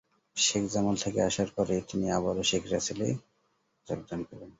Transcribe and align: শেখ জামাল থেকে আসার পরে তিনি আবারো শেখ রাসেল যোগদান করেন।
শেখ 0.37 0.63
জামাল 0.73 0.95
থেকে 0.95 1.19
আসার 1.21 1.49
পরে 1.55 1.75
তিনি 1.89 2.05
আবারো 2.11 2.43
শেখ 2.43 2.63
রাসেল 2.73 3.01
যোগদান 3.87 4.21
করেন। 4.29 4.49